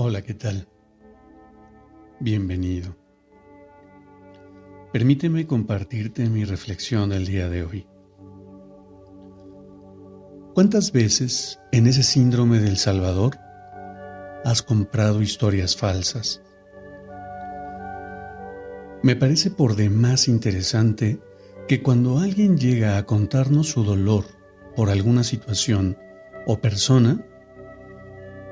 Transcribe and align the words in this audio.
Hola, 0.00 0.22
¿qué 0.22 0.32
tal? 0.32 0.68
Bienvenido. 2.20 2.96
Permíteme 4.92 5.48
compartirte 5.48 6.28
mi 6.28 6.44
reflexión 6.44 7.10
del 7.10 7.26
día 7.26 7.48
de 7.48 7.64
hoy. 7.64 7.88
¿Cuántas 10.54 10.92
veces 10.92 11.58
en 11.72 11.88
ese 11.88 12.04
síndrome 12.04 12.60
del 12.60 12.76
Salvador 12.76 13.38
has 14.44 14.62
comprado 14.62 15.20
historias 15.20 15.76
falsas? 15.76 16.42
Me 19.02 19.16
parece 19.16 19.50
por 19.50 19.74
demás 19.74 20.28
interesante 20.28 21.18
que 21.66 21.82
cuando 21.82 22.20
alguien 22.20 22.56
llega 22.56 22.98
a 22.98 23.04
contarnos 23.04 23.70
su 23.70 23.82
dolor 23.82 24.26
por 24.76 24.90
alguna 24.90 25.24
situación 25.24 25.98
o 26.46 26.60
persona, 26.60 27.26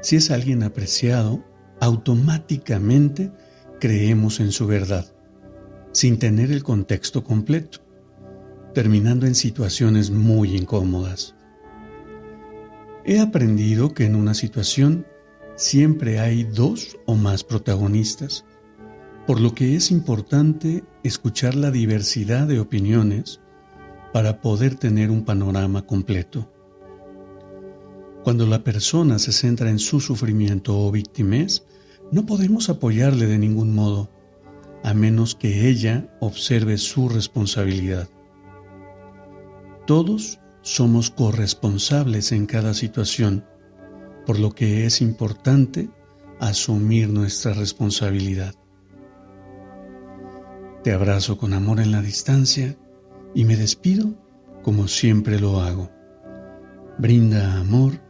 si 0.00 0.16
es 0.16 0.30
alguien 0.30 0.62
apreciado, 0.62 1.44
automáticamente 1.80 3.32
creemos 3.80 4.40
en 4.40 4.52
su 4.52 4.66
verdad, 4.66 5.12
sin 5.92 6.18
tener 6.18 6.50
el 6.50 6.62
contexto 6.62 7.24
completo, 7.24 7.78
terminando 8.74 9.26
en 9.26 9.34
situaciones 9.34 10.10
muy 10.10 10.56
incómodas. 10.56 11.34
He 13.04 13.18
aprendido 13.18 13.94
que 13.94 14.04
en 14.04 14.14
una 14.14 14.34
situación 14.34 15.06
siempre 15.56 16.20
hay 16.20 16.44
dos 16.44 16.98
o 17.06 17.14
más 17.14 17.44
protagonistas, 17.44 18.44
por 19.26 19.40
lo 19.40 19.54
que 19.54 19.76
es 19.76 19.90
importante 19.90 20.84
escuchar 21.02 21.54
la 21.54 21.70
diversidad 21.70 22.46
de 22.46 22.60
opiniones 22.60 23.40
para 24.12 24.40
poder 24.40 24.74
tener 24.74 25.10
un 25.10 25.24
panorama 25.24 25.86
completo. 25.86 26.50
Cuando 28.22 28.46
la 28.46 28.62
persona 28.62 29.18
se 29.18 29.32
centra 29.32 29.70
en 29.70 29.78
su 29.78 30.00
sufrimiento 30.00 30.78
o 30.78 30.90
víctimas, 30.90 31.64
no 32.12 32.26
podemos 32.26 32.68
apoyarle 32.68 33.26
de 33.26 33.38
ningún 33.38 33.74
modo, 33.74 34.10
a 34.82 34.92
menos 34.92 35.34
que 35.34 35.68
ella 35.68 36.14
observe 36.20 36.76
su 36.76 37.08
responsabilidad. 37.08 38.08
Todos 39.86 40.38
somos 40.62 41.10
corresponsables 41.10 42.32
en 42.32 42.46
cada 42.46 42.74
situación, 42.74 43.44
por 44.26 44.38
lo 44.38 44.52
que 44.52 44.84
es 44.84 45.00
importante 45.00 45.88
asumir 46.40 47.08
nuestra 47.08 47.54
responsabilidad. 47.54 48.54
Te 50.84 50.92
abrazo 50.92 51.38
con 51.38 51.54
amor 51.54 51.80
en 51.80 51.90
la 51.90 52.02
distancia 52.02 52.76
y 53.34 53.44
me 53.44 53.56
despido 53.56 54.14
como 54.62 54.88
siempre 54.88 55.40
lo 55.40 55.60
hago. 55.60 55.90
Brinda 56.98 57.58
amor 57.58 58.09